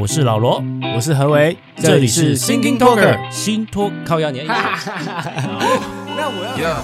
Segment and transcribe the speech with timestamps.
[0.00, 0.64] 我是老罗，
[0.96, 4.46] 我是何为，这里是 Thinking Talker 新托靠压年。
[4.46, 4.54] 那
[6.26, 6.82] 我要。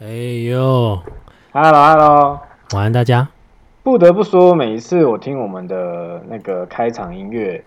[0.00, 0.06] 哎
[0.50, 1.02] 呦
[1.54, 2.40] ，Hello，Hello，
[2.74, 3.30] 晚安大家。
[3.82, 7.62] 不得不说，每一次我听我们的那个开场音乐，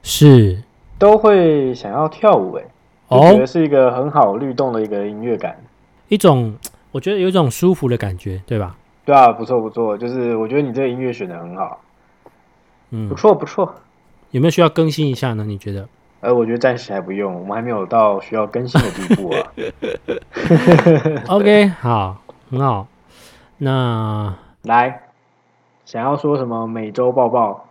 [0.00, 0.62] 是
[0.96, 2.64] 都会想要跳舞，哎，
[3.08, 5.56] 我觉得是一个很好律动的一个音乐感，
[6.06, 6.56] 一种
[6.92, 8.76] 我觉得有一种舒服的感觉，对吧？
[9.04, 11.80] 对啊，不错不错，就是我觉得你这个音乐选的很好，
[12.90, 13.74] 嗯，不错不错，
[14.30, 15.44] 有没有需要更新一下呢？
[15.44, 15.88] 你觉得？
[16.20, 19.52] 呃，我觉得暂时还不用，我们还没有到需要更新的地步啊。
[21.28, 22.16] OK，好，
[22.50, 22.86] 很好，
[23.58, 25.05] 那来。
[25.86, 26.66] 想要说什么？
[26.66, 27.68] 每周报报，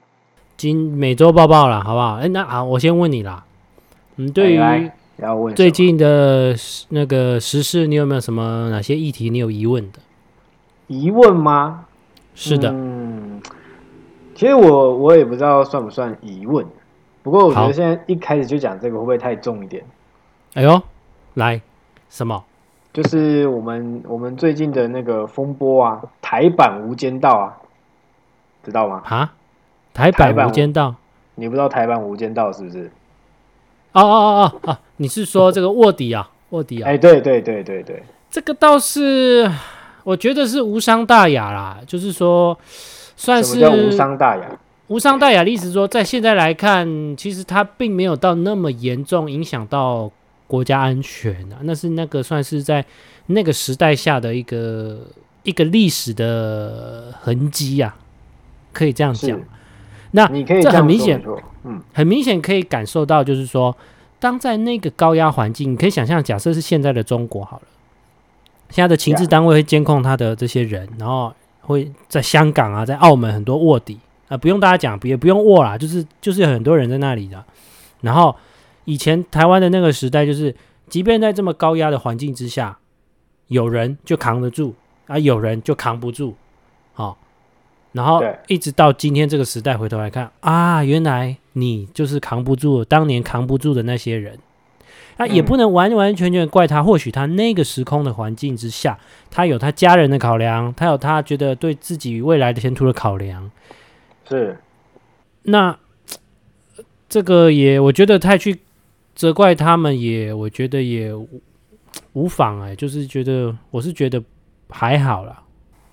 [0.56, 2.14] 今每周报报了，好不好？
[2.14, 3.44] 哎，那好，我先问你啦。
[4.16, 4.92] 嗯，对于
[5.54, 6.56] 最近的
[6.90, 10.00] 那个时事，你有没有什么哪些议题你有疑问的？
[10.88, 11.88] 疑问吗？
[12.36, 12.72] 是的。
[12.72, 13.42] 嗯，
[14.34, 16.66] 其实我我也不知道算不算疑问。
[17.22, 19.84] 不过我觉得现在一开始就讲这个会不会太重一点？
[20.54, 20.82] 哎呦，
[21.34, 21.60] 来
[22.10, 22.42] 什么？
[22.94, 27.58] 就是我们我们最近的那个风波啊，台版无间道啊。
[28.66, 29.02] 知道吗？
[29.06, 29.34] 啊，
[29.94, 30.96] 台版无间道，
[31.36, 32.92] 你不知道台版无间道是不是？
[33.94, 36.30] 哦哦哦哦哦，你是说这个卧底啊？
[36.50, 36.90] 卧底啊？
[36.90, 39.50] 哎，对对对对对，这个倒是
[40.04, 42.58] 我觉得是无伤大雅啦，就是说
[43.16, 44.60] 算是无伤大雅。
[44.88, 50.12] 无伤大雅的意思是说，在现在来看，其实它并没有到那么严重，影响到
[50.46, 51.58] 国家安全啊。
[51.62, 52.86] 那是那个算是在
[53.28, 55.00] 那个时代下的一个
[55.42, 57.96] 一个历史的痕迹呀。
[58.76, 59.40] 可以这样讲，
[60.12, 61.24] 那你可以这很明显，
[61.64, 63.76] 嗯，很明显可以感受到，就是说，
[64.20, 67.64] 当在那个高压环境，你可以想象，假设是现在的中国好了，
[68.70, 77.44] 现在的情治单位会监控他的这些人，然后会在香港啊，在澳门很多卧底啊，不用大家讲，也不用卧啦，就是就是有很多人在那里的。
[78.02, 78.36] 然后
[78.84, 80.56] 以前台湾的那个时代，就是
[80.90, 82.78] 即便在这么高压的环境之下，
[83.48, 84.76] 有人就扛得住
[85.08, 86.45] 啊，有人就扛不住，好。
[87.96, 94.38] 然后一直到今天这个时代，回头来看啊，原来你就是扛不住，当年扛不住的那些人，
[95.16, 96.84] 那也不能完完全全怪他。
[96.84, 99.00] 或许他那个时空的环境之下，
[99.32, 103.50] 他有他家人的考量，他有他觉得对自己未来的前途的考量。
[104.28, 104.58] 是，
[105.44, 105.78] 那
[107.08, 108.60] 这个也，我觉得太去
[109.16, 111.14] 责怪他们也，也我觉得也
[112.12, 114.22] 无妨哎，就是觉得我是觉得
[114.70, 115.44] 还好啦。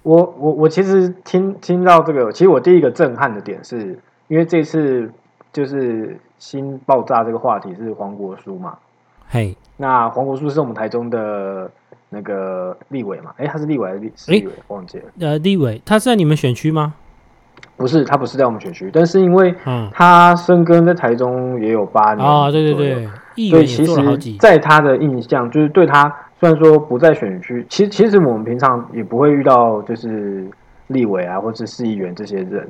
[0.02, 3.96] 我我我其实听听到这个，其实我第一个震撼的点是，
[4.26, 5.08] 因为这次
[5.52, 8.74] 就是新爆炸这个话题是黄国书嘛，
[9.28, 11.70] 嘿那黄国书是我们台中的
[12.08, 13.32] 那个立委嘛？
[13.36, 14.52] 哎，他是立委还是立立委？
[14.66, 15.04] 忘记了。
[15.20, 16.94] 呃，立委，他是在你们选区吗？
[17.76, 19.54] 不是，他不是在我们选区，但是因为
[19.92, 23.08] 他生根在台中也有八年啊，对对对，
[23.50, 26.12] 所以其实在他的印象就是对他。
[26.42, 30.44] 虽然说不在选区，其实其实我们平常也不会遇到就是
[30.88, 32.68] 立委啊，或者是市议员这些人。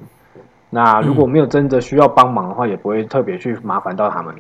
[0.69, 4.35] 那如果没有真的需要帮忙的话，也不会特别去麻烦到他们。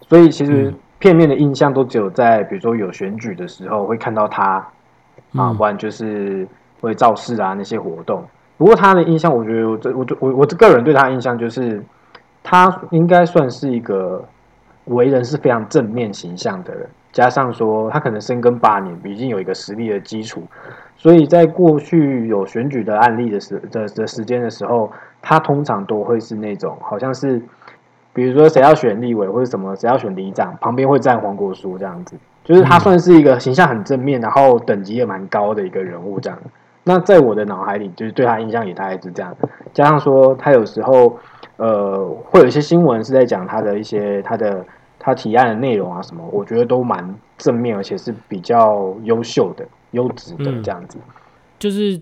[0.00, 4.54] 所以其实片面的印象都只有在比如说有选举的时候会看到他
[5.36, 6.44] 啊，不然就是
[6.80, 8.24] 会造势啊那些活动。
[8.58, 11.80] 不过他的印象，我觉得我我我我个人对他的印象就是，
[12.42, 14.24] 他应该算是一个
[14.86, 16.88] 为人是非常正面形象的人。
[17.12, 20.42] 加上说，他可能深耕八年，已经有一个实力的基础，
[20.96, 24.90] 所以在过去有选举的案例的时的的时间的时候，
[25.20, 27.38] 他通常都会是那种好像是，
[28.14, 36.38] 比如说谁要选立委或者什么，谁要选里长，旁边会站黄国书这样子，就是他算是一个形象很正面，然后等级也蛮高的一个人物这样。
[36.84, 39.36] 那在我的脑海里，就是对他印象也大概是这样。
[39.74, 41.18] 加上说，他有时候
[41.58, 44.64] 呃会有一些新闻是在讲他的一些他的。
[45.04, 51.12] 他提案的内容啊，什么，我觉得都蛮正面，而且是比较优秀的、优质的这样子，嗯，
[51.58, 52.00] 就是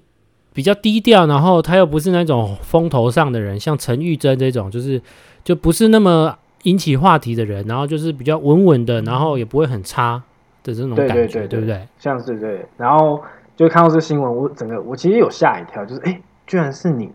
[0.52, 5.00] 比较低调，然后他又不是那种风头上的人，像陈玉珍这种，就是
[5.43, 10.23] 就不是那么引起话题的人，然后就是比较稳稳的，然后也不会很差
[10.62, 11.88] 的这种感觉，对，对，对，对，对不对？
[11.99, 13.19] 像是对，然后
[13.56, 17.11] 就看到这新闻，我整个我其实有吓一跳，就是哎，居然是你，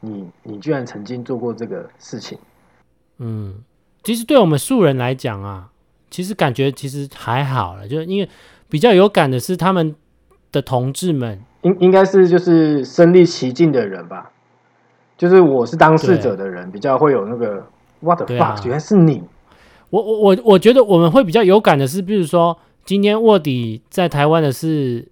[0.00, 2.36] 你你居然曾经做过这个事情，
[3.18, 3.54] 嗯。
[4.02, 5.68] 其实对我们素人来讲啊，
[6.10, 8.28] 其实感觉其实还好了，就是因为
[8.68, 9.94] 比较有感的是他们
[10.52, 14.30] 的同志们，应应该是就是身历其境的人吧，
[15.18, 17.66] 就是我是当事者的人，比较会有那个
[18.00, 19.22] What the fuck，啊，原来是你。
[19.90, 25.06] 我我我我觉得我们会比较有感的是，比如说今天卧底在台湾的是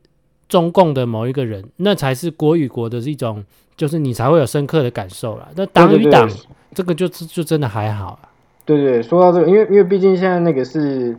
[0.49, 3.45] 中共的某一个人，那才是国与国的一种，
[3.77, 5.49] 就是你才会有深刻的感受了。
[5.57, 6.31] 那党与党，
[6.75, 8.19] 这个就就真的还好。
[8.23, 8.28] 对，
[8.69, 11.17] 对对，说到这个，因为因为毕竟现在那个是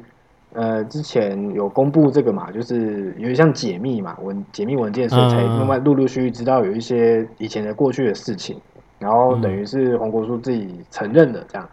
[0.53, 8.55] 呃之前有公布这个嘛，就是有点像解密嘛文解密文件，所以才慢慢陆陆续续知道有一些以前的过去的事情，
[8.99, 11.67] 然后等于是黄国书自己承认的这样。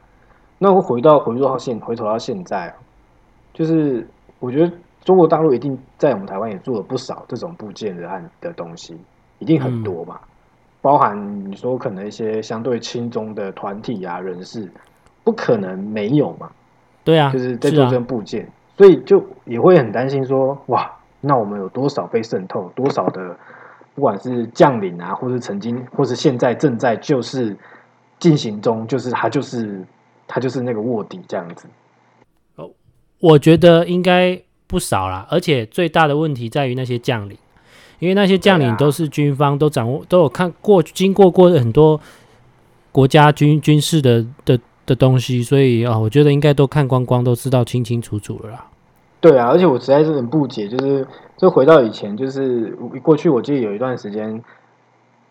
[0.56, 2.74] 那我回到回到现回头到现在，
[3.52, 4.08] 就是
[4.40, 4.72] 我觉得
[5.04, 8.96] 中国大陆一定在我们台湾也做了不少这种部件的案的东西，
[9.40, 10.28] 一定很多嘛，嗯、
[10.80, 14.72] 包含你说可能一些相对亲中的团体啊人士，
[15.26, 16.48] 不可能没有嘛，
[17.02, 20.88] 对啊，就是在做这部件，啊、所以就也会很担心说，哇，
[21.20, 23.36] 那我们有多少被渗透，多少的
[23.94, 27.56] 不管是将领啊，或是曾经，或是现在正在就是
[28.20, 29.84] 进行中，就是他就是。
[30.28, 31.68] 他就是那个卧底这样子，
[32.56, 32.68] 哦，
[33.20, 37.38] 我觉得应该不少啦，而且最大的问题在于那些将领，
[38.00, 42.00] 因为那些将领都是军方，都掌握，都有看过，经过过很多
[42.90, 48.66] 国家军军事的的的东西，所以啊，我觉得应该都看光光，都知道清清楚楚了啦。
[49.20, 51.06] 对啊，而且我实在是很不解，就是
[51.36, 52.70] 就回到以前，就是
[53.02, 54.42] 过去我记得有一段时间，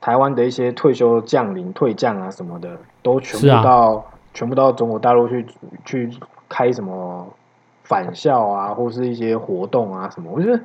[0.01, 4.05] 台湾的一些退休将领、退将啊什么的，都全部到。
[4.35, 5.45] 全部到中国大陆去
[5.85, 6.09] 去
[6.49, 7.25] 开什么
[7.85, 10.29] 返校啊，或是一些活动啊什么？
[10.29, 10.61] 我觉得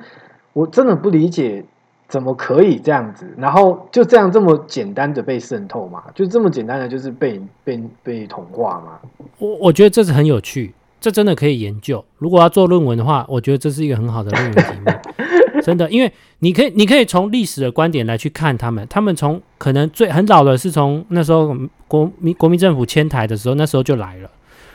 [0.51, 1.63] 我真的不理解，
[2.11, 3.25] 怎么可以这样子？
[3.37, 6.03] 然后就这样这么简单的被渗透嘛？
[6.13, 8.99] 就这么简单的就是被被被同化嘛？
[9.39, 12.03] 我我觉得这是很有趣，这真的可以研究。
[12.17, 14.91] 如果要做论文的话，我觉得这是一个很好的论文题目。
[15.63, 18.85] 真的，因为你可以，你可以从历史的观点来去看他们。
[18.89, 21.55] 他们从可能最很早的是从那时候
[21.87, 24.29] 国民国民政府迁台的时候，那时候就来了。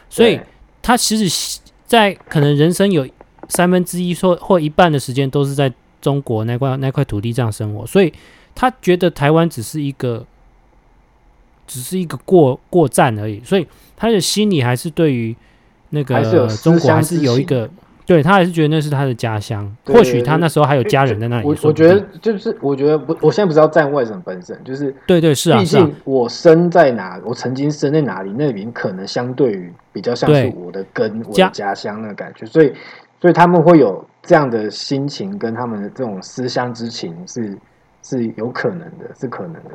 [0.09, 0.41] 所以
[0.81, 3.07] 他其实，在可能人生有
[3.49, 8.13] 三分之一或或一半的时间都是在中国那块那块土地上生活，所以
[8.55, 10.25] 他觉得台湾只是一个
[11.67, 13.41] 只是一个过过站而已。
[13.45, 13.67] 所以
[13.97, 15.35] 他的心里还是对于
[15.91, 17.69] 那个中国还是有一个。
[18.07, 21.45] 对，他还是觉得那是他的家乡，或许他那时候还有家人在那里。
[21.45, 32.73] 我我觉得就是，我觉得不，我现在不是要站外省本省，就是对对是啊，毕竟我生在哪，我曾经生在哪里，那里可能相对于比较像是我的根，我的家乡那个感觉，所以
[33.21, 37.57] 所以他们会有这样的心情，跟他们的这种思乡之情是
[38.03, 39.71] 是有可能的，是可能的。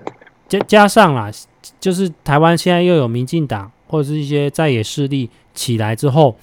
[0.48, 1.32] 加加上啦，
[1.80, 6.38] 就是台湾现在又有民进党或者是一些在野势力起来之后，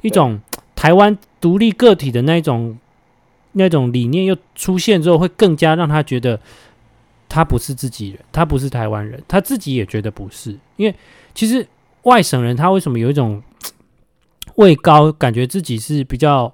[0.00, 0.40] 一种。
[0.76, 2.76] 台湾独立个体的那种
[3.52, 6.38] 那种理念又出现之后，会更加让他觉得
[7.26, 10.54] 他不是自己人，他不是台湾人，他自己也觉得不是。
[10.76, 10.94] 因为
[11.34, 11.66] 其实
[12.02, 13.42] 外省人他为什么有一种
[14.56, 16.52] 位高，感觉自己是比较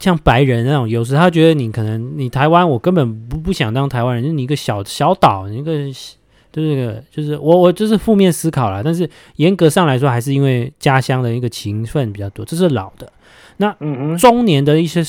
[0.00, 0.88] 像白人那种？
[0.88, 5.72] 有时他觉得你可能你台湾，我根本不不想当台湾人，就是你一个小小岛，你一个
[6.52, 8.82] 就是那个就是我我就是负面思考了。
[8.82, 13.12] 但是严格上来说，还是因为家乡的一个情分比较多，这是老的。
[13.58, 13.72] 那
[14.18, 15.00] 中年的一些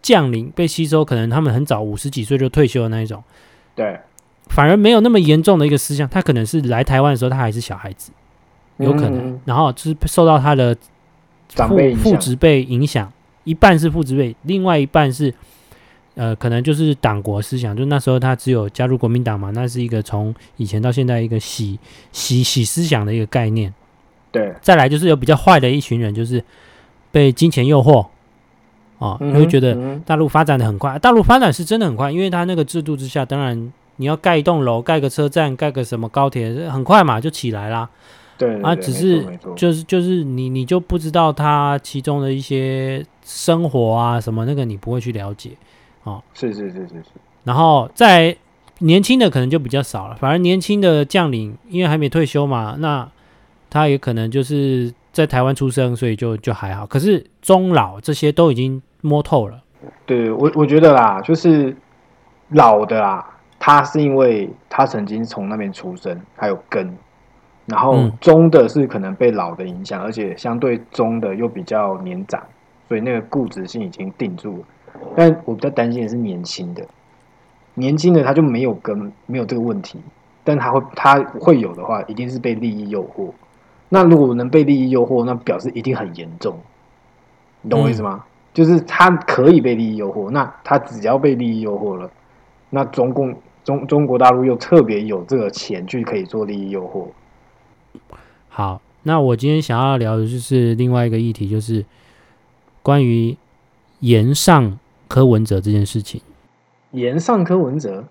[0.00, 3.22] 将领被吸收，可能他们很早五十几岁就退休的那一种，
[3.76, 3.96] 对，
[4.48, 6.08] 反而没有那么严重的一个思想。
[6.08, 8.10] 他可能是来台湾的时候，他还是小孩子，
[8.78, 10.76] 有可能，然后就是受到他的
[11.54, 13.12] 父父职辈影响，
[13.44, 15.32] 一半是父职辈，另外一半是
[16.14, 17.76] 呃，可能就是党国思想。
[17.76, 21.78] 就那时候他只有加入国民党嘛，那是一个从以前到现在一个洗
[22.12, 23.72] 洗洗思想的一个概念。
[24.30, 26.42] 对，再来就是有比较坏的一群人，就是。
[27.12, 28.06] 被金钱诱惑，
[28.98, 30.98] 啊，你会觉得大陆发展的很快。
[30.98, 37.86] 大陆发展是真的很快，因为它那个制度之下，当然你要盖一栋楼、盖个车站、盖个什么高铁，很快嘛就起来啦。
[38.38, 39.24] 对，啊，只是
[39.56, 45.50] 就是就是你你就不知道他其中的一些生活啊什么那个你不会去了解，
[46.04, 47.04] 哦，是是是是是。
[47.44, 48.36] 然后在
[48.78, 53.08] 年轻的可能就比较少了，反而年轻的将领因为还没退休嘛，那
[53.70, 54.92] 他也可能就是。
[55.12, 56.86] 在台湾出生，所以就就还好。
[56.86, 59.60] 可是中老这些都已经摸透了。
[60.06, 61.76] 对我，我觉得啦，就是
[62.48, 63.22] 老的啦，
[63.58, 66.96] 他是因为他曾经从那边出生，还有根。
[67.66, 72.42] 然后中的是可能被老的影响，而且相对中的又比较年长，
[72.88, 74.64] 所以那个固执性已经定住了。
[75.16, 76.84] 但我比较担心的是年轻的，
[77.74, 80.00] 年轻的他就没有跟，没有这个问题。
[80.44, 83.30] 但他会，他会有的话，一定是被利益诱惑。
[83.88, 86.58] 那如果能被利益诱惑，那表示一定很严重，
[87.60, 88.24] 你懂我意思吗？
[88.24, 92.10] 嗯、就是他可以被利益诱惑，那他只要被利益诱惑了，
[92.70, 97.06] 那中共中中国大陆又特别有这个钱去可以做利益诱惑。
[98.48, 101.84] 好，那我今天想要聊的就是另外一个议题，就是
[102.82, 103.36] 关于
[104.00, 106.20] 延上柯文哲这件事情。
[106.92, 108.04] 延上柯文哲，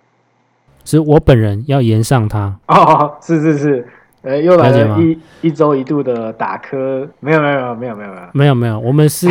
[0.83, 2.57] 是我本人要延上他。
[2.67, 3.87] 哦，是是是。
[4.23, 9.27] 呃，又来了一一周一度的打柯，没有没有没有没有没有没有没有，我们是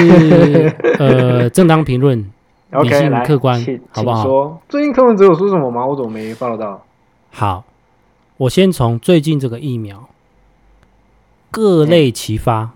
[0.98, 2.18] 呃正当评论，
[2.70, 4.24] 理性客观，好不好？
[4.24, 5.86] 说最近柯文哲有说什么吗？
[5.86, 6.84] 我怎么没 follow 到？
[7.30, 7.62] 好，
[8.36, 10.08] 我先从最近这个疫苗
[11.50, 12.70] 各类齐发，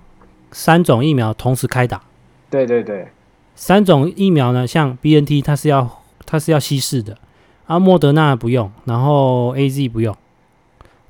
[0.51, 2.03] 三种疫苗同时开打。
[2.51, 3.09] 对对对，
[3.55, 7.19] 三种疫苗呢，像 BNT 它是要它是要稀释的，
[7.67, 10.17] 啊，莫德纳不用，然后 AZ 不用。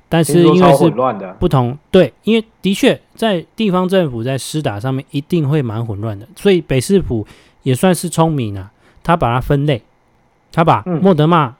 [0.07, 0.91] 但是因为是
[1.39, 7.25] 不同，对，因为的确在地方政府在施打上面一定会蛮混乱的，所以北市府
[7.63, 8.71] 也算是聪明啊，
[9.03, 9.81] 他把它分类，
[10.51, 11.53] 他把莫德纳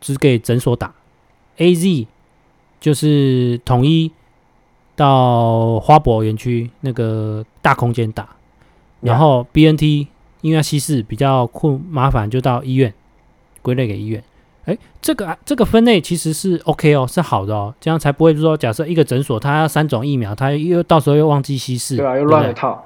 [0.00, 0.94] 只给诊所打，
[1.58, 2.06] 嗯，AZ
[2.80, 4.12] 就是统一
[4.96, 8.28] 到花博园区那个大空间打，
[9.00, 10.08] 然后 BNT
[10.40, 12.92] 因为要稀释比较困麻烦，就到医院
[13.62, 14.22] 归类给医院。
[14.64, 22.84] 哎，这个啊，这个分类其实是 OK 哦，是好的哦，这样才不会说，假设一个诊所它要三种疫苗，它又到时候又忘记稀释，对啊，又乱了套。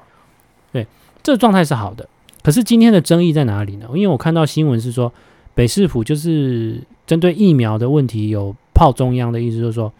[0.72, 0.86] 对，
[1.22, 2.06] 这个状态是好的。
[2.42, 3.86] 可是今天的争议在哪里呢？
[3.94, 5.10] 因为我看到新闻是说，
[5.54, 9.90] 北市府就是针对疫苗的问题有泡中央的意思，就是说，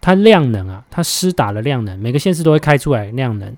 [0.00, 3.56] 它量能啊，它施打的量能，每个县市都会开出来量能。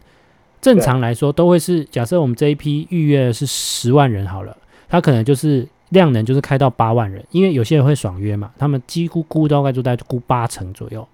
[0.60, 4.56] 正常来说，都会是假设我们这一批预约的是十万人好了，
[4.88, 5.68] 它可能就是。
[5.92, 11.06] 量能就是开到八万人，因为有些人会爽约嘛，他们几乎估大概就在估八成左右。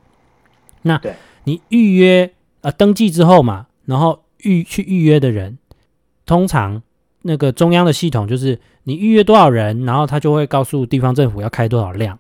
[0.82, 1.00] 那
[1.42, 2.30] 你预约
[2.60, 5.58] 呃登记之后嘛，然后预去预约的人，
[6.24, 6.80] 通常
[7.22, 12.16] 那个中央的系统就是你预约多少人，然后他就会告诉地方政府要开多少量。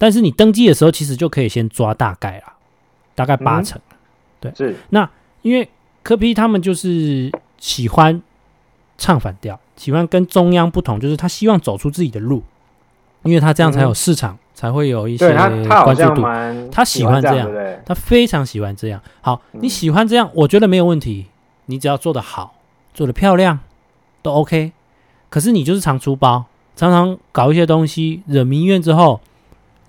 [0.00, 2.54] 但是你登记的时候，其实就可以先抓大概啦，
[3.14, 3.78] 大概八成。
[3.90, 3.96] 嗯、
[4.40, 4.74] 对，是。
[4.88, 5.06] 那
[5.42, 5.68] 因为
[6.02, 8.22] 柯 P 他们就是喜欢
[8.96, 9.60] 唱反调。
[9.76, 12.42] 喜欢跟中央不同，就是他希望走出自己的路，
[13.24, 16.22] 因为他这样才有市场，嗯、才会有一些关注度。
[16.72, 17.50] 他喜欢这样，
[17.84, 18.98] 他非常喜欢这样。
[19.20, 21.26] 好，嗯、你喜欢这样，我觉得没有问题。
[21.66, 22.54] 你只要做得好，
[22.94, 23.58] 做得漂亮，
[24.22, 24.72] 都 OK。
[25.28, 29.20] 可是你就是常出包，常常搞一些东西惹民怨之后，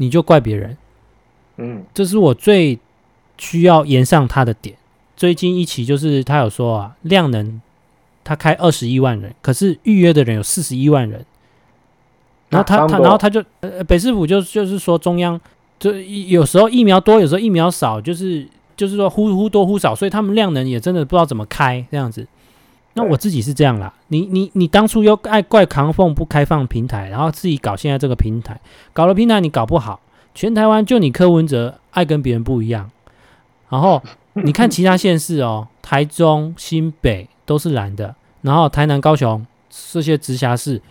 [0.01, 0.75] 你就怪别人。
[1.58, 2.77] 嗯，这是我最
[3.38, 4.75] 需要延上他的点。
[5.15, 7.62] 最近一期就是他有说啊，量能。
[8.24, 11.25] 他开二十一万人，可是预约的人有四十一万人。
[12.50, 15.41] 然后他他然后他就呃北市府就就是说中央
[15.79, 22.27] 就有时候疫苗多，有时候疫苗少，就是就是说忽忽多忽少，所以他们量能也真的不知道怎么开这样子。
[22.93, 28.60] 那我自己是这样啦，你你你当初又爱怪扛凤不开放平台，然后自己搞现在这个平台，
[28.93, 30.00] 搞了平台你搞不好，
[30.33, 32.89] 全台湾就你柯文哲爱跟别人不一样。
[33.69, 34.01] 然后
[34.33, 37.27] 你看其他县市哦，台中、新北。
[37.43, 39.45] 都是蓝的，然后台南、高雄
[39.91, 40.81] 这些直辖市，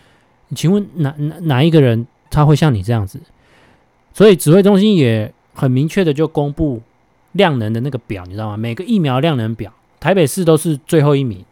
[0.54, 3.18] 请问哪哪哪一个人他会像你这样子？
[4.12, 6.82] 所以指挥中心也很明确的就公布
[7.32, 8.58] 量能的那个表，你知道吗？
[8.58, 11.42] 每个疫苗量能表，台北市都是最后一名，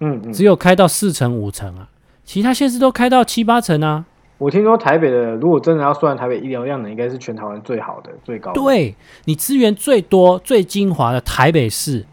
[0.00, 1.88] 嗯，嗯，只有开到四成五成啊，
[2.24, 4.04] 其他县市都开到七八成啊。
[4.38, 8.60] 我听说台北的，如果真的要算台北医疗量能，应该是全台湾最好的、最高的。
[8.60, 12.04] 对，你资源最多、最精华的台北市。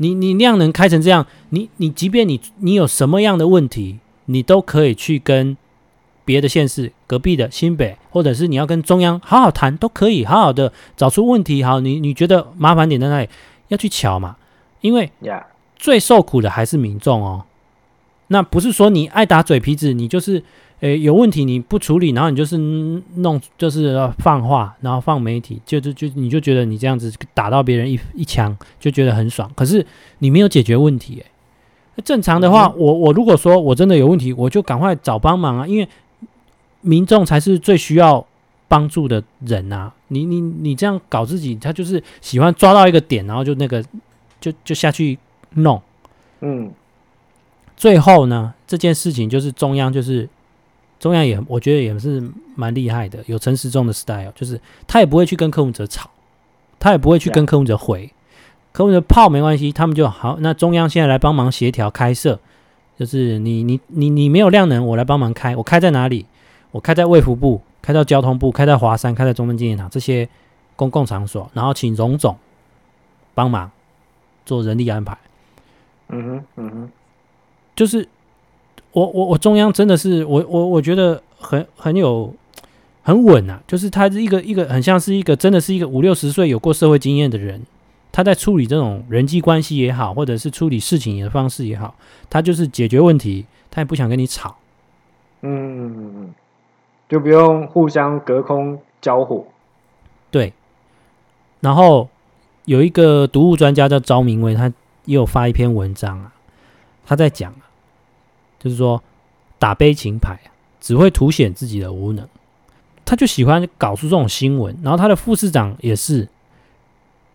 [0.00, 5.56] 你你量能开成这样，你你即便你你有什么样的问题，你都可以去跟
[6.24, 11.64] 别的县市、隔壁的新北，或者是你要跟中央好好谈，都可以好好的找出问题。
[11.64, 13.28] 好，你你觉得麻烦点在哪里？
[13.66, 14.36] 要去瞧嘛，
[14.82, 15.10] 因为
[15.78, 17.44] 最受苦的还是民众哦。
[18.28, 20.42] 那不是说你爱打嘴皮子，你就是。
[20.80, 22.56] 诶，有问题你不处理，然后你就是
[23.16, 29.50] 弄，就是放话，然后放媒体，就就就你就觉得你这样子打到别人一一枪，就觉得很爽。
[29.56, 29.84] 可是
[30.20, 35.88] 你没有解决问题，诶，正常的话，嗯、我我如果说我真的有问题，我就赶快找帮忙啊，因为
[36.82, 38.24] 民众才是最需要
[38.68, 39.92] 帮助的人啊。
[40.06, 43.84] 你你你这样搞自己，他就是喜欢抓到一个点，然后就那个
[44.40, 45.18] 就就下去
[45.54, 45.80] 弄。
[46.40, 46.72] 嗯，
[47.76, 50.28] 最后呢，这件事情就是中央就是。
[51.00, 52.20] 中央也，我觉得也是
[52.56, 56.10] 蛮厉害的，有陈时中的 style，就是他也不会去跟柯文哲吵，
[56.80, 58.12] 他也不会去跟柯文哲回，
[58.72, 60.38] 柯文哲炮没关系，他们就好。
[60.40, 62.40] 那中央现在来帮忙协调开设，
[62.98, 66.26] 就是你你你你没有量能，我来帮忙开，我开在哪里？
[66.72, 70.28] 我开在卫福部，开到交通部，开在华山，开在中正纪念堂这些
[70.74, 72.36] 公共场所，然后请荣总
[73.34, 73.70] 帮忙
[74.44, 75.16] 做人力安排。
[76.08, 76.90] 嗯哼，嗯哼，
[77.74, 78.08] 就是。
[78.92, 82.34] 我我我中央真的是我我我觉得很很有
[83.02, 87.62] 很稳啊，就是他是一个一个很像是一个真的是一个五六十岁有过社会经验的人，
[88.10, 91.94] 他在处理这种人际关系也好，或者是处理事情的方式也好，
[92.30, 94.56] 他就是解决问题，他也不想跟你吵，
[95.42, 96.32] 嗯，
[97.10, 99.44] 就不用互相隔空交火，
[100.30, 100.52] 对。
[101.60, 102.08] 然后
[102.64, 104.72] 有一个毒物专家叫赵明威，他
[105.08, 106.32] 也有发一篇文章啊，
[107.04, 107.64] 他在讲啊，
[108.58, 109.02] 就是说
[109.58, 110.38] 打悲情牌
[110.78, 112.28] 只会凸显自己的无能。
[113.06, 116.28] 他就喜欢搞出这种新闻，然后他的副市长也是，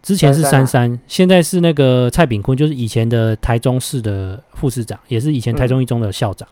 [0.03, 6.47] 之前是珊珊，现在是那个蔡炳坤，就是以前的台中市的副市长，也是以前台中一中的校长。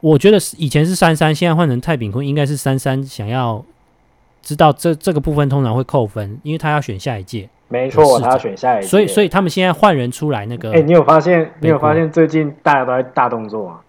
[0.00, 3.64] 我觉得以前是珊珊，现在换成蔡炳坤，应该是珊珊想要
[4.42, 7.48] 知道这这个部分通常会扣分，因为他要选下一届。
[7.74, 10.72] 没错，他要选下一届，所以所以他们现在换人出来那个。
[10.72, 11.50] 哎，你有发现？
[11.60, 13.80] 你有发现最近大家都在大动作啊？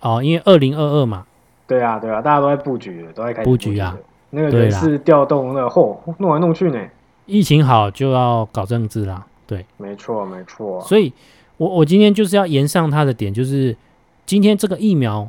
[0.00, 1.26] 哦，因为二零二二嘛。
[1.66, 3.96] 对啊，对啊，大家都在布局，都在开始布局啊。
[4.30, 6.78] 那个人事调动，那个嚯，弄来弄去呢。
[7.26, 10.80] 疫情好就要搞政治啦，对，没错没错。
[10.82, 11.12] 所以
[11.56, 13.76] 我我今天就是要延上他的点，就是
[14.24, 15.28] 今天这个疫苗，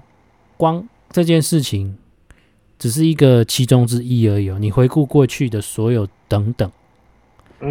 [0.57, 1.97] 光这件事情
[2.77, 4.49] 只是一个其中之一而已。
[4.59, 6.71] 你回顾过去的所有等等，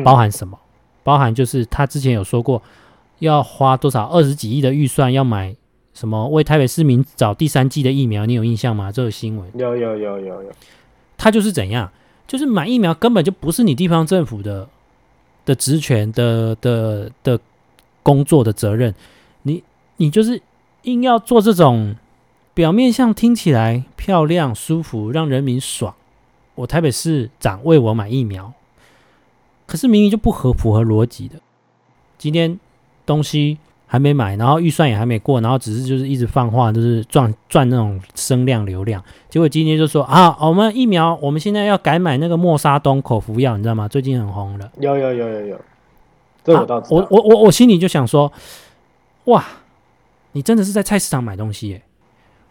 [0.04, 0.58] 包含什么？
[0.60, 0.66] 嗯、
[1.04, 2.62] 包含就是他之前有说过
[3.20, 5.54] 要花多少二十几亿的预算要买。
[5.92, 8.24] 什么为台北市民找第三季的疫苗？
[8.24, 8.92] 你有印象吗？
[8.92, 10.52] 这个新闻有有有有有，
[11.18, 11.90] 他就是怎样？
[12.28, 14.68] 就是买疫苗根本就不是你地方政府的
[15.44, 17.38] 的职权的的的
[18.04, 18.94] 工作的责任，
[19.42, 19.62] 你
[19.96, 20.40] 你就是
[20.82, 21.96] 硬要做这种
[22.54, 25.92] 表面上听起来漂亮、舒服、让人民爽。
[26.54, 28.52] 我台北市长为我买疫苗，
[29.70, 31.36] 可是明明就不合符合逻辑的。
[32.18, 32.58] 今天
[33.06, 33.58] 东西。
[33.92, 39.02] 还没买，然后预算也还没过，然后只是就是一直放话，就是赚赚那种声量流量。
[39.28, 43.88] 结果今天就说啊，我们疫苗我们现在要改买那个莫沙东口服药，你知道吗？
[43.88, 44.70] 最近很红的。
[44.78, 45.60] 有有有有有，
[46.44, 46.96] 这我倒知道。
[46.96, 48.32] 我我我我心里就想说，
[49.24, 49.44] 哇，
[50.30, 51.82] 你真的是在菜市场买东西耶！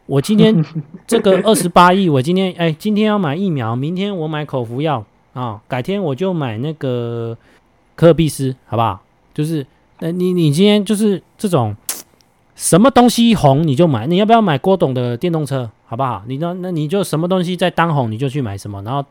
[0.08, 0.62] 我今天
[1.08, 7.38] 这个 二十八亿，我今天哎，今天要买疫苗，明天我买口服药啊，改天我就买那个
[7.96, 9.02] 可尔必思，好不好？
[9.34, 9.66] 就是。
[10.02, 11.76] 那你你今天就是这种
[12.56, 16.24] 什么东西红你就买，你要不要买郭董的电动车，好不好？
[16.26, 19.04] 你那那你就什么东西在当红你就去买什么，然后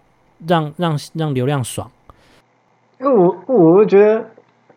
[0.47, 1.91] 让让让流量爽。
[2.99, 4.31] 因为我我会觉得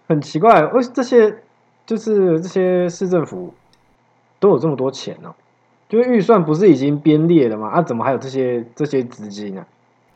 [0.10, 1.34] 很奇怪，为这些
[1.86, 3.54] 就是这些市政府
[4.38, 5.34] 都有这么多钱呢、
[5.88, 7.70] 就是预算不是已经编列了吗？
[7.70, 9.66] 啊，怎么还有这些这些资金呢？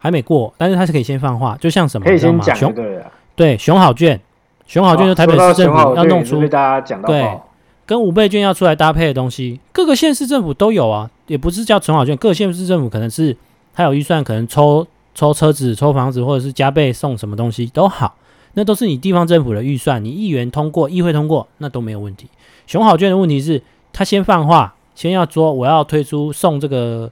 [0.05, 3.01] 还没过，但是他是可以先放话，就像什么可以先讲对
[3.35, 4.21] 对熊好券。
[4.67, 7.39] 熊好券就台北市政府要弄出，大家讲到对，
[7.87, 13.35] 跟五倍券要出来搭配的东西，各个县市政府都有啊，也不是叫熊好券，各个县市政府可能是
[13.73, 18.15] 他有预算，可能抽抽车子、抽房子，或者是加倍送什么东西都好，
[18.53, 22.27] 那都是你地方政府的预算，你议员通过、议会通过，那都没有问题。
[22.67, 27.11] 熊好券的问题是，他先放话，先要说我要推出送这个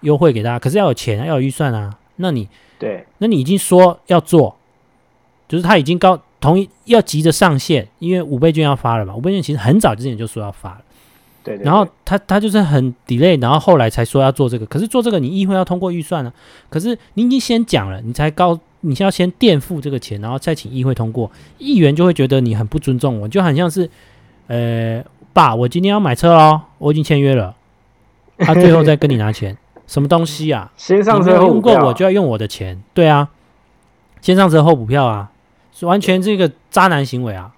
[0.00, 4.56] 优惠给大家，可是要有钱，要有预算啊，那你对，那你已经说要做，
[5.48, 6.20] 就是他已经高。
[6.40, 9.14] 同意要急着上线，因为五倍券要发了嘛。
[9.14, 10.80] 五倍券其实很早之前就说要发了，
[11.44, 11.64] 对，对，对。
[11.66, 14.64] 然后他他就是很 delay，然后后来才说要做这个。
[14.64, 16.70] 可是做这个你议会要通过预算呢、啊。
[16.70, 21.30] 可是你已经先讲了，你才告，你先要先垫付这个钱，然后再请议会通过。
[21.58, 23.90] 议员就会觉得你很不尊重我，就很像是，
[24.46, 25.04] 呃，
[25.34, 27.54] 爸，我今天要买车哦，我已经签约了，
[28.38, 29.54] 他、啊、最后再跟你拿钱，
[29.90, 30.70] 什么东西啊？
[30.76, 31.48] 先上车后。
[31.48, 33.28] 用过我就要用我的钱，对啊，
[34.20, 35.32] 先上车后补票啊。
[35.72, 37.52] 是完全这个渣男行为啊！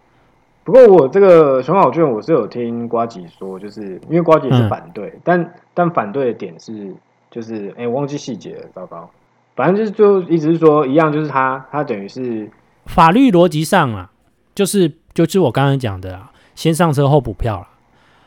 [0.65, 6.95] 不过我这个熊好券，我是有听瓜吉说，就是因为瓜吉是反对，嗯、但但反对的点是，
[7.31, 9.11] 就是哎、欸，忘记细节了，糟糕。
[9.57, 12.51] 反正就是就一直是说一样，就是他他等于是
[12.87, 14.11] 法律逻辑上啊，
[14.55, 17.69] 就是就是我刚刚讲的啊，先上车后补票了。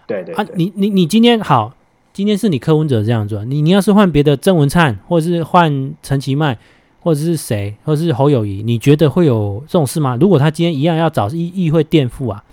[0.06, 1.74] 对对，对啊，你你你今天好，
[2.16, 6.58] 今天是你柯文哲这样做，你你要是换别的郑文灿，或者是换陈其迈。
[7.02, 10.18] 或者是谁，或者是侯友谊，你觉得会有这种事吗？
[10.20, 12.44] 如果他今天一样要找议议会垫付啊，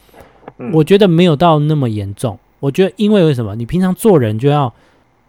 [0.58, 2.38] 嗯，我觉得没有到那么严重。
[2.60, 3.56] 我觉得因为为什么？
[3.56, 4.70] 你平常做人就要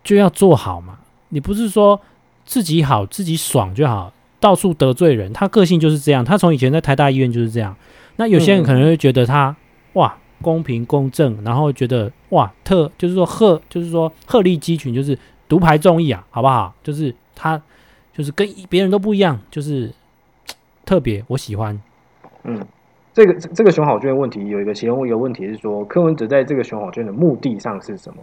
[0.04, 0.98] 就要做好嘛，
[1.30, 1.98] 你不是说
[2.44, 5.32] 自己好自己爽就好，到处得罪人。
[5.32, 7.74] 他个性就是这样，他从以前在台大医院就是这样。
[8.18, 9.56] 那有些人可能会觉得他
[9.94, 10.14] 哇
[10.44, 15.18] 公平公正，然后觉得哇特就是说鹤就是说鹤立鸡群，就是
[15.50, 16.72] 独排众议啊，好不好？
[16.84, 17.60] 就是他。
[18.16, 19.92] 就是跟别人都不一样，就是
[20.86, 21.82] 特别，我喜欢。
[22.44, 22.64] 嗯，
[23.12, 28.22] 这个这个熊好券问题有一个其中一个问题是说，柯文哲在这个熊好卷的目的上是什么？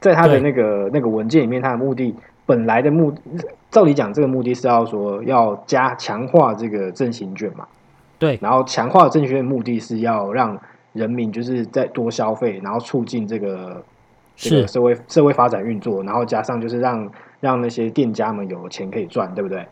[0.00, 2.12] 在他的那个那个文件里面，他的目的
[2.44, 3.14] 本来的目，
[3.70, 7.64] 照理讲，这个目的是要说要加强化这个振兴券嘛。
[8.18, 10.60] 对，然后强化振兴券的目的是要让
[10.92, 13.82] 人民就是在多消费，然后促进这个
[14.36, 19.66] 这个社会社会发展运作，然后加上就是让让那些店家们有钱可以赚，对不对？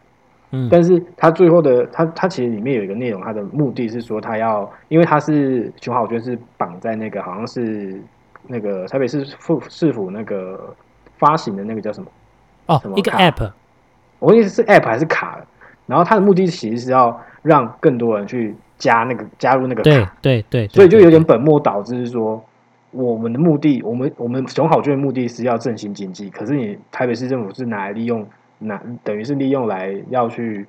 [0.50, 0.68] 嗯。
[0.70, 8.00] 但是他最后的他他其实里面有一个内容，他的目的是说他要，因为他是熊好券是绑在那个好像是
[8.46, 10.74] 那个台北市府市府那个
[11.18, 12.10] 发行的那个叫什么？
[12.66, 13.50] 哦，一个 app，
[14.18, 15.38] 我意思是 app 还是卡？
[15.86, 22.42] 然后它的目的其实是要让更多人去加那个加入那个卡，对对对，所以就有点本末倒置，是说
[22.90, 28.26] 我们的目的，我们我们熊好券的目的是要振兴经济，可是你台北市政府是拿来利用，
[28.58, 30.66] 拿等于是利用来要去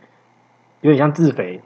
[0.81, 1.59] 有点像自肥。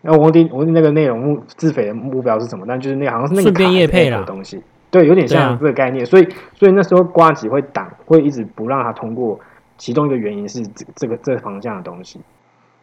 [0.00, 2.64] 那我忘记我那个内容目自肥的目标是什么？
[2.66, 4.60] 但就是那好像是那个卡的东西。
[4.90, 9.38] 对，有点像这个概念，啊、所以所以那时候瓜吉会挡，会一直不让他通过。
[9.78, 12.20] 其中一个原因是这这个这个方向的东西，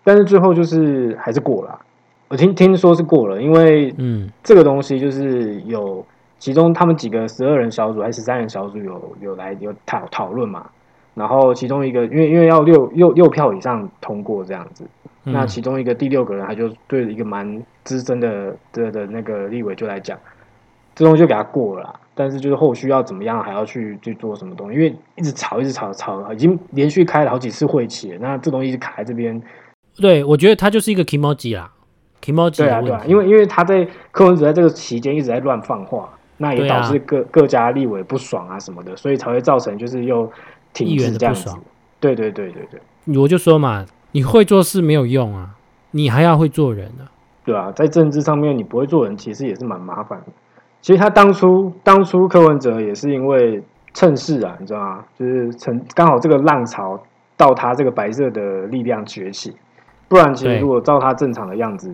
[0.03, 1.79] 但是最后就是还是过了。
[2.29, 6.05] 我听听说是过了，因为嗯，这个东西就是有
[6.37, 10.69] 其中他们几个十二人小组还是十三人小组有有来有讨讨论嘛。
[11.15, 14.85] 然后其中一个因为因为要六六六票以上通过这样子，
[15.25, 20.17] 嗯、那其中一个第六个人他就对一个蛮资深的的的那个立委就来讲。
[20.95, 24.75] 这东西就给他过了啦，但是就是后续要怎么样，还要去去做什么东西？
[24.75, 29.41] 因为一直吵，一直吵，吵，已经连续开了好几次会期了，那这东西一直卡在这边。
[29.95, 31.71] 对，我觉得他就是一个 kimoji 啦
[32.23, 40.31] ，kimoji 对啊，对啊，因为因为他在柯文哲在这个期间一直在乱放话，那也导致各、啊、各家立委不爽啊什么的，所以才会造成就是又
[40.73, 41.49] 停止这样子。
[41.99, 45.49] 对对对对对，我就说嘛，你会做事没有用啊，
[45.91, 47.11] 你还要会做人啊。
[47.43, 50.27] 对啊，在政治上面你不会做人，其实也是蛮麻烦的。
[50.81, 53.61] 其实他当初当初柯文哲也是因为
[53.93, 55.03] 趁势啊，你知道吗？
[55.17, 56.97] 就是趁刚好这个浪潮
[57.35, 59.53] 到他这个白色的力量崛起，
[60.09, 61.89] 不然其实如果照他正常的样子，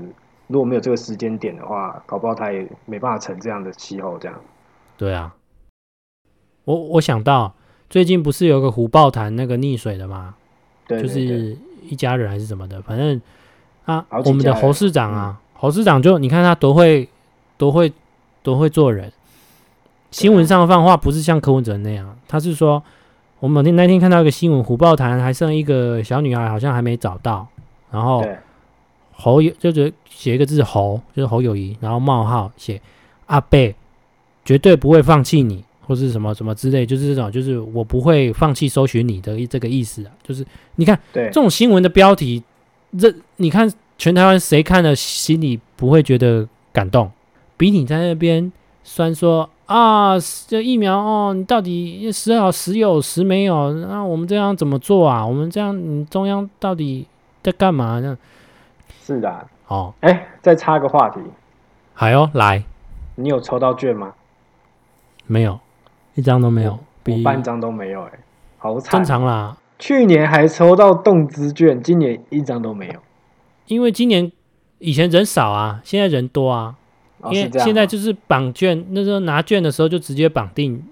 [0.47, 4.17] 如果没有这个时间点的话，搞不好他也没办法成这样的气候。
[4.17, 4.35] 这样。
[4.97, 5.35] 对啊，
[6.63, 7.53] 我我想到
[7.87, 10.33] 最近不是有个虎豹潭那个溺水的吗？
[10.87, 13.21] 对，对，对，就是一家人还是什么的，反正
[13.85, 17.07] 啊，我们的侯市长啊，嗯、侯市长就你看他多会
[17.57, 17.93] 多会。
[18.45, 19.11] 多会做人，
[20.11, 22.83] 新闻上放话不是像柯文哲那样，他是说，
[23.39, 27.47] 我们那天那天看到一个新闻，虎豹潭还剩一个小女孩，好像还没找到，
[27.95, 28.21] 然后
[29.13, 32.81] 侯友就是写一个字侯，就是侯友谊，然后冒号写
[33.27, 33.73] 阿贝
[34.43, 42.43] 绝对不会放弃你，或是什么什么之类，就是这种，就是我不会放弃搜寻你的这个意思啊，就是你看，对这种新闻的标题，
[42.99, 47.09] 这你看全台湾谁看了心里不会觉得感动？
[47.55, 48.51] 比你在那边
[48.83, 53.73] 酸说啊，这疫苗哦，你到底时好时有时没有？
[53.75, 55.25] 那我们这样怎么做啊？
[55.25, 57.07] 我们这样，你中央到底
[57.45, 58.17] 在干嘛呢？
[59.03, 61.19] 是的，哦，哎，再插个话题，
[61.93, 62.63] 好哟，来，
[63.13, 64.15] 你有抽到券吗？
[65.27, 65.59] 没有，
[66.15, 68.11] 一张都没有，我半张都没有，哎，
[68.57, 69.55] 好惨，正常啦。
[69.77, 72.95] 去年还抽到动资券，今年一张都没有，
[73.67, 74.31] 因为今年
[74.79, 76.75] 以前人少啊，现在人多啊。
[77.31, 80.83] 因为现在就是绑券，那时候拿券的时候就直接绑定，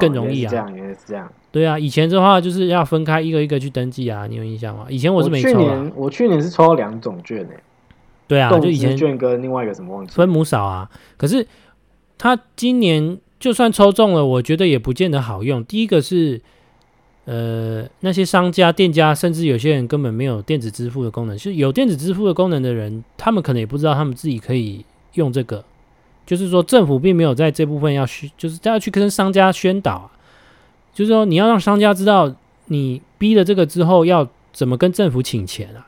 [0.00, 0.50] 更容易啊。
[0.50, 1.30] 这样，原来是这样。
[1.56, 4.86] 对啊，以前的话就是要分开一个一个去登记啊，你有印象吗？
[4.90, 5.48] 以前我是没抽。
[5.48, 7.60] 去年我去年是抽了两种券诶。
[8.28, 10.12] 对啊，就以前券跟另外一个什么忘记。
[10.12, 11.46] 分母少啊，可是
[12.18, 15.64] 他今年就算抽中了，我觉得也不见得好用。
[15.64, 16.40] 第一个是，
[17.24, 21.36] 呃，那些商家、店家，甚至有些人根本没有电子支付的功能。
[21.36, 24.84] 就是有电子支付的功能的人，他们可能也不知道他们自己可以。
[25.16, 25.64] 用这个，
[26.26, 30.10] 就是说政府并没有在这部分要去，就是要去跟商家宣导啊，
[30.96, 32.32] 就是说你要让商家知道
[32.68, 35.84] 你逼了这个之后要怎么跟政府请钱啊。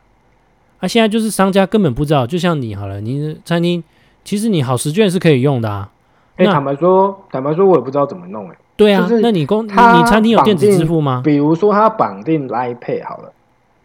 [0.80, 3.82] 啊，现在就是商家根本不知道，就像你好了，你餐厅
[4.22, 5.90] 其实你好食券是可以用的啊。
[6.36, 8.56] 哎，坦白说，坦白说，我也不知道怎么弄哎。
[8.76, 11.22] 对啊，那你公你餐厅有电子支付吗？
[11.24, 13.32] 比如说他绑定 Line Pay 好了，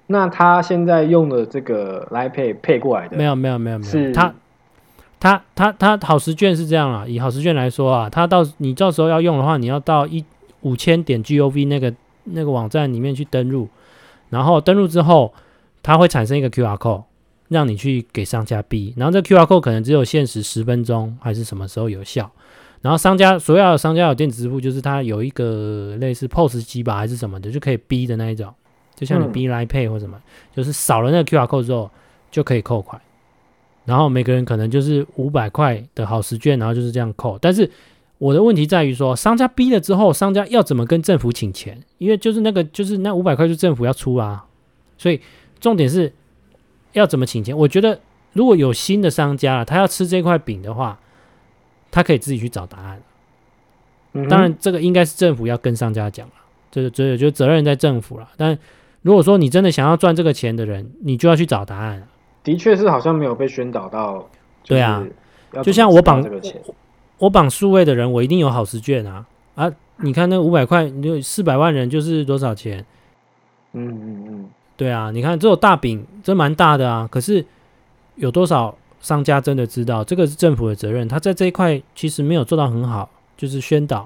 [0.07, 4.33] 那他现在用的这个 Line Pay 配过来的，没有没有没有没有，是他。
[5.19, 10.21] 他他他好食券是这样啊，以好食券来说啊，他到你到时候要用的话，你要到一
[10.63, 11.93] 五千点 gov 那个
[12.25, 13.69] 那个网站里面去登录，
[14.29, 15.33] 然后登录之后，
[15.81, 17.03] 它会产生一个 QR code，
[17.47, 22.29] 让你去给商家逼，然后这 QR code 可能只有限时十分钟，还是什么时候有效？
[22.81, 28.53] 然后商家所有的商家有电子支付，就是它有一个类似 POS 机吧，还是什么的，就可以逼的那一种，
[28.93, 30.23] 就像你逼 Line Pay 或什么，嗯、
[30.55, 31.89] 就是扫了那个 QR code 之后
[32.29, 33.01] 就可以扣款。
[33.85, 37.37] 然后每个人可能就是五百块的好时券，然后就是这样扣。
[37.39, 37.69] 但是
[38.23, 41.77] 我的问题在于说，商家逼了之后，商家要怎么跟政府请钱？
[41.97, 44.45] 因为就是那个，就是那五百块，就政府要出啊。
[44.97, 45.19] 所以
[45.59, 46.09] 重点是
[46.93, 47.57] 要怎么请钱？
[47.57, 47.99] 我觉得
[48.31, 50.97] 如果有新的商家他要吃这块饼的话，
[51.91, 53.01] 他可以自己去找答案。
[54.13, 56.33] 嗯、当然，这个应该是政府要跟商家讲了，
[56.71, 58.29] 这个这个就责任在政府了。
[58.37, 58.57] 但
[59.01, 62.07] 如果说你真的想要赚这个钱的人，你就要去找答案。
[62.41, 64.29] 的确是好像没有被宣导到。
[64.63, 65.05] 对啊，
[65.61, 66.23] 就像我绑
[67.23, 69.71] 我绑数位的人，我一定有好食券啊啊！
[69.97, 72.85] 你看那五百块，你就四百万人就是多少钱？
[73.71, 77.07] 嗯嗯嗯，对啊，你看这种大饼真蛮大的啊。
[77.09, 77.45] 可是
[78.15, 81.07] 有多少商家真的知道这个是政府的责任？
[81.07, 84.05] 他在这一块其实没有做到很好，就是宣导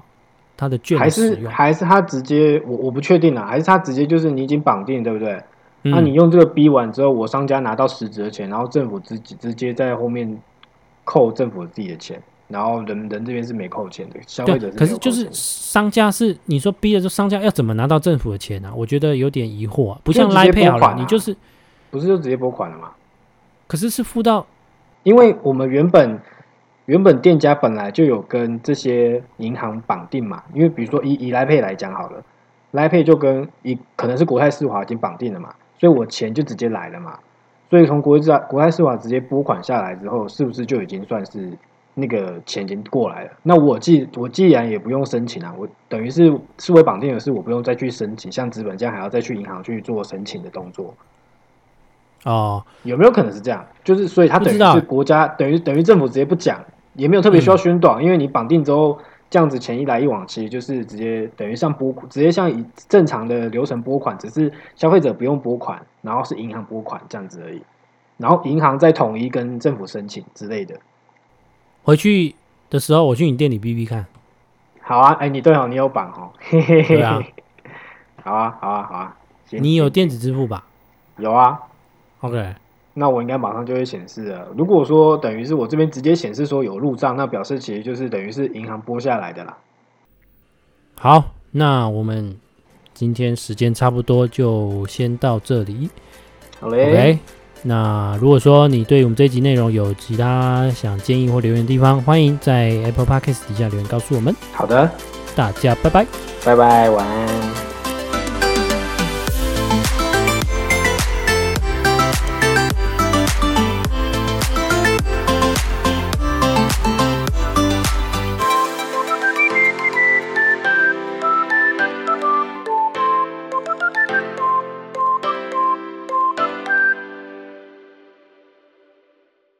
[0.56, 5.42] 他的券还是还是他直接我我不确定啊，还是他直接就是你已经绑定对不对？
[5.82, 10.38] 那、嗯啊、你用这个逼完之后，我商家拿到实质的钱，然后政府自己直接在后面
[11.02, 12.22] 扣政府自己的钱。
[12.48, 14.78] 然后人人这边是没扣钱的，消费者是。
[14.78, 18.74] 可是就是商家是你说逼的时候，商家要怎么拿到政府的钱呢、啊？
[18.74, 21.36] 我觉得有点疑惑、啊，不像 Line Pay 好了，啊、你就是
[21.90, 22.90] 不是就直接拨款了吗？
[23.66, 24.46] 可是是付到，
[25.02, 26.18] 因为我们原本
[26.86, 32.24] 原本店家本来就有跟这些银行绑定嘛，因为比如说以以 Line Pay 来讲好了
[32.72, 37.18] ，Line Pay 就跟一可能是国泰世华已经绑定了嘛，所以我钱就直接来了嘛，
[37.68, 41.52] 所以从国泰国泰世华直接拨款下来之后，是不是就已经算是？
[42.00, 50.94] 那个钱已经过来了，那我既我既然也不用申请啊，我等于是数位绑定的是我不用再去申请，像资本这样还要再去银行去做申请的动作。
[52.24, 53.66] 哦，有没有可能是这样？
[53.82, 58.96] 就是所以他等于是国家等于等于政府直接不讲，也没有特别需要宣导，嗯、因为你绑定之后
[59.28, 67.60] 这样子钱一来一往，其实就是直接等于像拨直接像以正常的流程拨款，只是消费者不用拨款，然后是银行拨款这样子而已，
[68.18, 70.76] 然后银行再统一跟政府申请之类的。
[71.88, 72.34] 回去
[72.68, 74.04] 的时候，我去你店里逼逼看。
[74.82, 76.30] 好啊，哎、欸，你对哦，你有绑哦。
[76.50, 77.18] 对啊。
[78.22, 79.16] 好啊，好啊，好啊。
[79.52, 80.66] 你有电子支付吧？
[81.16, 81.58] 有啊。
[82.20, 82.54] OK，
[82.92, 84.48] 那我应该马上就会显示了。
[84.54, 89.56] 如果说等于是我这边直接显示说有入账，那表示其实就是等于是银行拨下来的啦。
[90.96, 92.36] 好，那我们
[92.92, 95.88] 今天时间差不多，就先到这里。
[96.60, 97.18] 好嘞。
[97.62, 104.34] 那如果说你对我们这一集内容有其他想建议或留言的地方，欢迎在 Apple Podcast 底下留言告诉我们。
[104.52, 104.90] 好的，
[105.36, 106.06] 大家拜拜，
[106.44, 107.37] 拜拜，晚安。